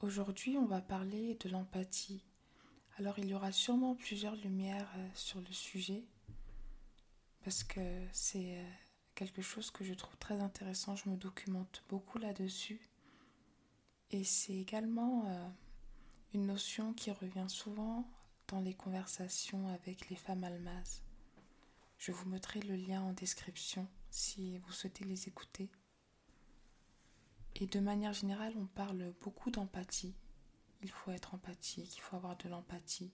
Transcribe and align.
Aujourd'hui, 0.00 0.56
on 0.56 0.64
va 0.64 0.80
parler 0.80 1.34
de 1.40 1.48
l'empathie. 1.48 2.22
Alors, 2.98 3.18
il 3.18 3.26
y 3.26 3.34
aura 3.34 3.50
sûrement 3.50 3.96
plusieurs 3.96 4.36
lumières 4.36 4.88
euh, 4.96 5.08
sur 5.14 5.40
le 5.40 5.52
sujet 5.52 6.04
parce 7.42 7.64
que 7.64 7.80
c'est 8.12 8.58
euh, 8.58 8.70
quelque 9.16 9.42
chose 9.42 9.72
que 9.72 9.82
je 9.82 9.94
trouve 9.94 10.16
très 10.18 10.38
intéressant. 10.38 10.94
Je 10.94 11.08
me 11.08 11.16
documente 11.16 11.82
beaucoup 11.88 12.18
là-dessus. 12.18 12.80
Et 14.12 14.22
c'est 14.22 14.54
également 14.54 15.26
euh, 15.26 15.48
une 16.32 16.46
notion 16.46 16.94
qui 16.94 17.10
revient 17.10 17.48
souvent 17.48 18.08
dans 18.46 18.60
les 18.60 18.74
conversations 18.74 19.66
avec 19.66 20.10
les 20.10 20.16
femmes 20.16 20.44
almazes. 20.44 21.02
Je 21.98 22.12
vous 22.12 22.28
mettrai 22.28 22.60
le 22.60 22.76
lien 22.76 23.02
en 23.02 23.14
description 23.14 23.88
si 24.10 24.58
vous 24.58 24.72
souhaitez 24.72 25.04
les 25.04 25.26
écouter. 25.26 25.68
Et 27.60 27.66
de 27.66 27.80
manière 27.80 28.12
générale, 28.12 28.54
on 28.56 28.66
parle 28.66 29.12
beaucoup 29.20 29.50
d'empathie. 29.50 30.14
Il 30.80 30.90
faut 30.90 31.10
être 31.10 31.34
empathique, 31.34 31.96
il 31.96 32.00
faut 32.00 32.14
avoir 32.14 32.36
de 32.36 32.48
l'empathie. 32.48 33.12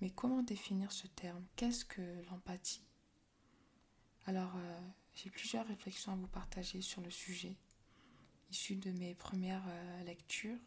Mais 0.00 0.10
comment 0.10 0.42
définir 0.42 0.90
ce 0.90 1.06
terme? 1.06 1.44
Qu'est-ce 1.54 1.84
que 1.84 2.02
l'empathie? 2.30 2.82
Alors, 4.26 4.56
euh, 4.56 4.80
j'ai 5.14 5.30
plusieurs 5.30 5.66
réflexions 5.66 6.12
à 6.12 6.16
vous 6.16 6.26
partager 6.26 6.80
sur 6.80 7.00
le 7.00 7.10
sujet, 7.10 7.56
issues 8.50 8.76
de 8.76 8.90
mes 8.90 9.14
premières 9.14 9.64
euh, 9.68 10.02
lectures. 10.02 10.58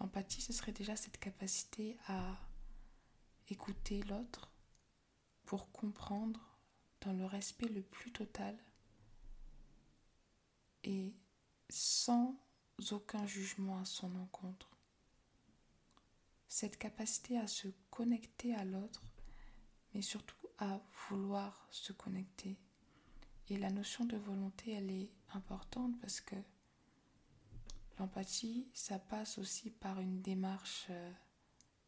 L'empathie, 0.00 0.42
ce 0.42 0.52
serait 0.52 0.72
déjà 0.72 0.96
cette 0.96 1.18
capacité 1.18 1.96
à 2.08 2.36
écouter 3.48 4.02
l'autre 4.02 4.50
pour 5.44 5.70
comprendre 5.70 6.40
dans 7.02 7.12
le 7.12 7.24
respect 7.24 7.68
le 7.68 7.82
plus 7.82 8.10
total 8.10 8.56
et 10.82 11.14
sans 11.68 12.34
aucun 12.90 13.26
jugement 13.26 13.78
à 13.78 13.84
son 13.84 14.14
encontre. 14.16 14.68
Cette 16.48 16.78
capacité 16.78 17.38
à 17.38 17.46
se 17.46 17.68
connecter 17.90 18.54
à 18.54 18.64
l'autre, 18.64 19.02
mais 19.94 20.02
surtout 20.02 20.36
à 20.58 20.80
vouloir 21.08 21.66
se 21.70 21.92
connecter. 21.92 22.56
Et 23.48 23.56
la 23.58 23.70
notion 23.70 24.04
de 24.04 24.16
volonté, 24.16 24.72
elle 24.72 24.90
est 24.90 25.10
importante 25.34 25.98
parce 26.00 26.20
que 26.20 26.36
l'empathie, 27.98 28.68
ça 28.74 28.98
passe 28.98 29.38
aussi 29.38 29.70
par 29.70 30.00
une 30.00 30.20
démarche 30.20 30.86
euh, 30.90 31.12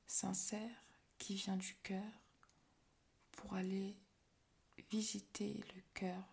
sincère 0.07 0.85
qui 1.19 1.35
vient 1.35 1.57
du 1.57 1.75
cœur 1.83 2.13
pour 3.33 3.55
aller 3.55 3.97
visiter 4.91 5.55
le 5.75 5.83
cœur 5.95 6.25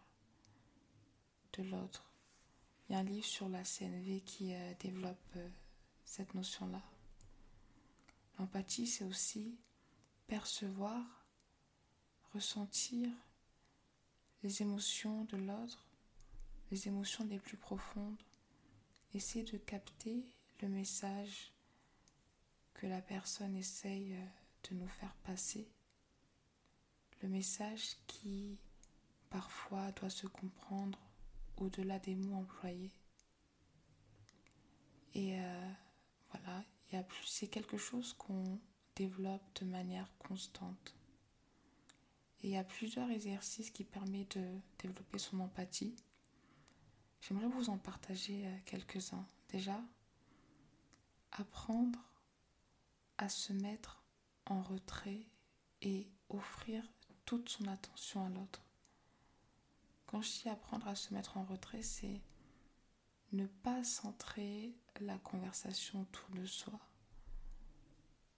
de 1.54 1.64
l'autre 1.64 2.15
il 2.88 2.94
y 2.94 2.96
a 2.96 3.00
un 3.00 3.04
livre 3.04 3.26
sur 3.26 3.50
la 3.50 3.64
CNV 3.64 4.22
qui 4.22 4.54
euh, 4.54 4.74
développe 4.80 5.18
euh, 5.38 5.50
cette 6.04 6.34
notion-là. 6.34 6.82
L'empathie, 8.38 8.86
c'est 8.86 9.06
aussi 9.06 9.58
percevoir, 10.28 11.04
ressentir 12.34 13.10
les 14.44 14.62
émotions 14.62 15.24
de 15.26 15.38
l'autre, 15.38 15.88
les 16.72 16.88
émotions 16.88 17.26
les 17.26 17.40
plus 17.40 17.58
profondes, 17.58 18.22
essayer 19.14 19.46
de 19.46 19.58
capter 19.58 20.24
le 20.62 20.68
message 20.68 21.52
que 22.76 22.88
la 22.88 23.02
personne 23.02 23.56
essaye 23.56 24.14
euh, 24.14 24.26
de 24.70 24.76
nous 24.76 24.88
faire 24.88 25.16
passer, 25.24 25.68
le 27.22 27.30
message 27.30 27.96
qui 28.08 28.58
parfois 29.30 29.92
doit 29.94 30.10
se 30.10 30.28
comprendre 30.28 31.00
au-delà 31.58 32.00
des 32.00 32.16
mots 32.16 32.36
employés. 32.36 32.92
Et 35.14 35.40
euh, 35.40 35.72
voilà, 36.30 36.64
c'est 37.26 37.48
quelque 37.48 37.78
chose 37.78 38.14
qu'on 38.14 38.60
développe 38.96 39.44
de 39.62 39.66
manière 39.66 40.10
constante. 40.18 40.96
Et 42.42 42.48
il 42.48 42.52
y 42.52 42.58
a 42.58 42.64
plusieurs 42.64 43.10
exercices 43.10 43.72
qui 43.72 43.84
permettent 43.84 44.38
de 44.38 44.60
développer 44.80 45.18
son 45.18 45.40
empathie. 45.40 45.96
J'aimerais 47.22 47.48
vous 47.48 47.70
en 47.70 47.78
partager 47.78 48.46
euh, 48.46 48.58
quelques-uns. 48.66 49.26
Déjà, 49.50 49.82
apprendre 51.32 52.00
à 53.18 53.30
se 53.30 53.54
mettre 53.54 54.04
en 54.46 54.62
retrait 54.62 55.26
et 55.82 56.10
offrir 56.30 56.84
toute 57.26 57.50
son 57.50 57.68
attention 57.68 58.26
à 58.26 58.30
l'autre. 58.30 58.65
Apprendre 60.46 60.88
à 60.88 60.96
se 60.96 61.14
mettre 61.14 61.36
en 61.36 61.44
retrait, 61.44 61.82
c'est 61.82 62.22
ne 63.34 63.48
pas 63.48 63.84
centrer 63.84 64.74
la 65.02 65.18
conversation 65.18 66.04
autour 66.04 66.30
de 66.30 66.46
soi. 66.46 66.80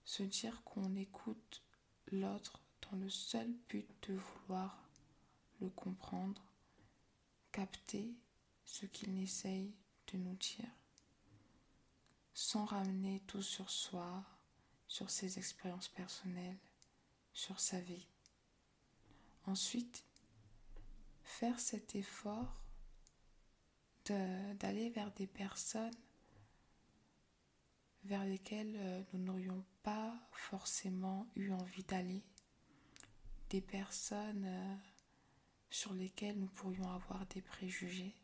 Se 0.03 0.23
dire 0.23 0.63
qu'on 0.63 0.95
écoute 0.95 1.61
l'autre 2.11 2.61
dans 2.81 2.97
le 2.97 3.09
seul 3.09 3.53
but 3.69 3.87
de 4.09 4.15
vouloir 4.15 4.89
le 5.61 5.69
comprendre, 5.69 6.41
capter 7.51 8.11
ce 8.65 8.87
qu'il 8.87 9.21
essaye 9.21 9.71
de 10.11 10.17
nous 10.17 10.35
dire, 10.35 10.71
sans 12.33 12.65
ramener 12.65 13.21
tout 13.27 13.43
sur 13.43 13.69
soi, 13.69 14.25
sur 14.87 15.11
ses 15.11 15.37
expériences 15.37 15.89
personnelles, 15.89 16.57
sur 17.33 17.59
sa 17.59 17.79
vie. 17.79 18.07
Ensuite, 19.45 20.06
faire 21.27 21.59
cet 21.59 21.95
effort 21.95 22.55
d'aller 24.05 24.89
vers 24.89 25.11
des 25.11 25.27
personnes 25.27 25.93
vers 28.05 28.23
lesquelles 28.23 28.75
euh, 28.77 29.03
nous 29.11 29.19
n'aurions 29.19 29.65
pas 29.83 30.17
forcément 30.31 31.27
eu 31.35 31.51
envie 31.51 31.83
d'aller, 31.83 32.23
des 33.49 33.59
personnes 33.59 34.45
euh, 34.45 34.75
sur 35.69 35.93
lesquelles 35.93 36.39
nous 36.39 36.47
pourrions 36.47 36.89
avoir 36.89 37.25
des 37.27 37.41
préjugés. 37.41 38.15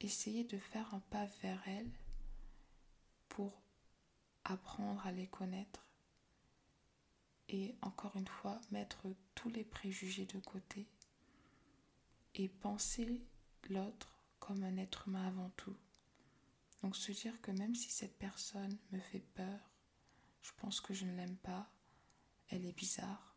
Essayer 0.00 0.44
de 0.44 0.58
faire 0.58 0.92
un 0.92 1.00
pas 1.00 1.24
vers 1.40 1.66
elles 1.66 1.90
pour 3.30 3.62
apprendre 4.44 5.06
à 5.06 5.12
les 5.12 5.28
connaître 5.28 5.88
et 7.48 7.74
encore 7.80 8.14
une 8.16 8.28
fois 8.28 8.60
mettre 8.70 9.06
tous 9.34 9.48
les 9.48 9.64
préjugés 9.64 10.26
de 10.26 10.38
côté 10.40 10.86
et 12.34 12.48
penser 12.48 13.22
l'autre 13.68 14.18
comme 14.38 14.62
un 14.62 14.76
être 14.76 15.08
humain 15.08 15.26
avant 15.26 15.50
tout. 15.50 15.76
Donc 16.82 16.96
se 16.96 17.12
dire 17.12 17.40
que 17.40 17.50
même 17.50 17.74
si 17.74 17.90
cette 17.90 18.18
personne 18.18 18.76
me 18.92 18.98
fait 18.98 19.24
peur, 19.34 19.70
je 20.42 20.50
pense 20.58 20.80
que 20.80 20.92
je 20.92 21.06
ne 21.06 21.16
l'aime 21.16 21.36
pas, 21.36 21.70
elle 22.48 22.66
est 22.66 22.76
bizarre. 22.76 23.36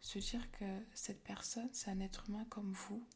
Se 0.00 0.18
dire 0.18 0.50
que 0.52 0.82
cette 0.92 1.22
personne, 1.22 1.68
c'est 1.72 1.90
un 1.90 2.00
être 2.00 2.28
humain 2.28 2.44
comme 2.46 2.72
vous, 2.72 3.06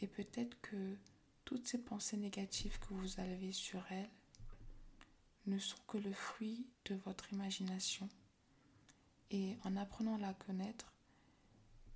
et 0.00 0.06
peut-être 0.06 0.60
que 0.60 0.96
toutes 1.44 1.66
ces 1.66 1.84
pensées 1.84 2.16
négatives 2.16 2.78
que 2.80 2.94
vous 2.94 3.20
avez 3.20 3.52
sur 3.52 3.84
elle 3.90 4.10
ne 5.46 5.58
sont 5.58 5.78
que 5.86 5.98
le 5.98 6.12
fruit 6.12 6.66
de 6.86 6.94
votre 6.94 7.32
imagination. 7.32 8.08
Et 9.30 9.58
en 9.64 9.76
apprenant 9.76 10.14
à 10.16 10.18
la 10.18 10.34
connaître, 10.34 10.93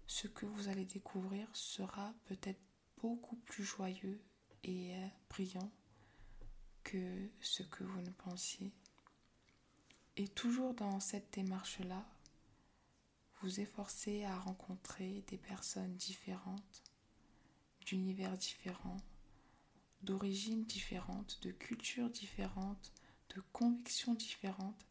ce 0.08 0.26
que 0.26 0.46
vous 0.46 0.68
allez 0.68 0.86
découvrir 0.86 1.46
sera 1.52 2.12
peut-être 2.24 2.60
beaucoup 2.96 3.36
plus 3.36 3.62
joyeux 3.62 4.20
et 4.64 4.96
euh, 4.96 5.06
brillant 5.28 5.70
que 6.82 7.30
ce 7.40 7.62
que 7.62 7.84
vous 7.84 8.00
ne 8.00 8.10
pensiez. 8.10 8.72
Et 10.16 10.26
toujours 10.26 10.74
dans 10.74 10.98
cette 10.98 11.32
démarche-là, 11.34 12.04
vous 13.42 13.60
efforcez 13.60 14.24
à 14.24 14.36
rencontrer 14.38 15.22
des 15.28 15.36
personnes 15.36 15.94
différentes, 15.94 16.82
d'univers 17.84 18.36
différents, 18.36 18.96
d'origines 20.02 20.64
différentes, 20.64 21.38
de 21.42 21.52
cultures 21.52 22.10
différentes, 22.10 22.92
de 23.36 23.42
convictions 23.52 24.14
différentes, 24.14 24.86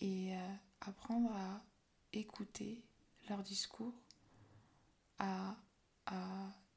et 0.00 0.36
euh, 0.36 0.54
apprendre 0.82 1.32
à 1.32 1.64
écouter 2.12 2.84
leur 3.28 3.42
discours 3.42 3.94
à, 5.18 5.56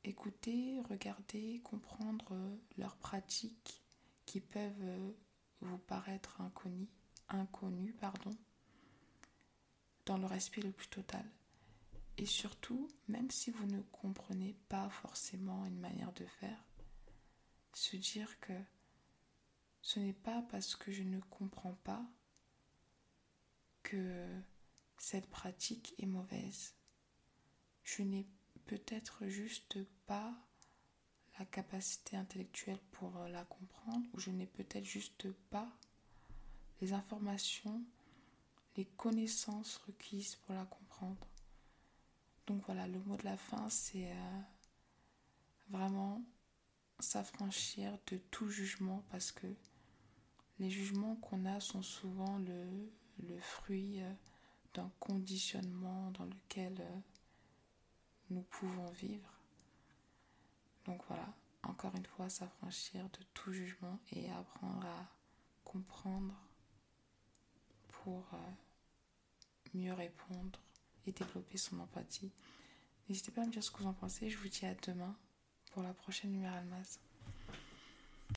écouter, 0.03 0.79
regarder, 0.89 1.61
comprendre 1.63 2.57
leurs 2.77 2.95
pratiques 2.95 3.83
qui 4.25 4.39
peuvent 4.39 5.13
vous 5.61 5.77
paraître 5.77 6.41
inconnues, 6.41 6.89
inconnues 7.27 7.93
pardon, 7.93 8.31
dans 10.05 10.17
le 10.17 10.25
respect 10.25 10.61
le 10.61 10.71
plus 10.71 10.87
total. 10.87 11.25
Et 12.17 12.25
surtout, 12.25 12.89
même 13.07 13.29
si 13.29 13.51
vous 13.51 13.65
ne 13.65 13.81
comprenez 13.91 14.55
pas 14.67 14.89
forcément 14.89 15.65
une 15.65 15.79
manière 15.79 16.11
de 16.13 16.25
faire, 16.25 16.65
se 17.73 17.95
dire 17.95 18.39
que 18.39 18.53
ce 19.81 19.99
n'est 19.99 20.13
pas 20.13 20.41
parce 20.49 20.75
que 20.75 20.91
je 20.91 21.03
ne 21.03 21.19
comprends 21.19 21.77
pas 21.83 22.05
que 23.83 24.27
cette 24.97 25.29
pratique 25.29 25.95
est 25.97 26.05
mauvaise 26.05 26.75
je 27.95 28.03
n'ai 28.03 28.25
peut-être 28.65 29.27
juste 29.27 29.77
pas 30.05 30.33
la 31.39 31.45
capacité 31.45 32.17
intellectuelle 32.17 32.79
pour 32.91 33.17
euh, 33.17 33.29
la 33.29 33.45
comprendre, 33.45 34.05
ou 34.13 34.19
je 34.19 34.29
n'ai 34.29 34.45
peut-être 34.45 34.85
juste 34.85 35.31
pas 35.49 35.69
les 36.81 36.93
informations, 36.93 37.81
les 38.77 38.85
connaissances 38.85 39.77
requises 39.87 40.35
pour 40.35 40.53
la 40.55 40.65
comprendre. 40.65 41.27
Donc 42.47 42.63
voilà, 42.65 42.87
le 42.87 42.99
mot 42.99 43.17
de 43.17 43.25
la 43.25 43.37
fin, 43.37 43.69
c'est 43.69 44.11
euh, 44.11 44.41
vraiment 45.69 46.21
s'affranchir 46.99 47.97
de 48.07 48.17
tout 48.31 48.49
jugement 48.49 49.03
parce 49.09 49.31
que 49.31 49.47
les 50.59 50.69
jugements 50.69 51.15
qu'on 51.15 51.45
a 51.45 51.59
sont 51.59 51.81
souvent 51.81 52.37
le, 52.37 53.39
fruit 53.39 54.01
euh, 54.01 54.13
d'un 54.73 54.91
conditionnement 54.99 56.11
dans 56.11 56.25
lequel 56.25 56.81
nous 58.29 58.41
pouvons 58.41 58.89
vivre. 58.91 59.29
Donc 60.85 61.01
voilà, 61.07 61.27
encore 61.63 61.95
une 61.95 62.05
fois, 62.05 62.29
s'affranchir 62.29 63.03
de 63.09 63.23
tout 63.33 63.51
jugement 63.51 63.99
et 64.11 64.29
apprendre 64.31 64.85
à 64.85 65.07
comprendre 65.63 66.35
pour 67.89 68.25
euh, 68.33 68.37
mieux 69.73 69.93
répondre 69.93 70.59
et 71.05 71.11
développer 71.11 71.57
son 71.57 71.79
empathie. 71.79 72.31
N'hésitez 73.07 73.31
pas 73.31 73.41
à 73.41 73.45
me 73.45 73.51
dire 73.51 73.63
ce 73.63 73.71
que 73.71 73.79
vous 73.79 73.89
en 73.89 73.93
pensez. 73.93 74.29
Je 74.29 74.37
vous 74.37 74.47
dis 74.47 74.65
à 74.65 74.75
demain 74.75 75.15
pour 75.71 75.83
la 75.83 75.93
prochaine 75.93 76.31
numéro 76.31 76.55
Almas. 76.55 76.99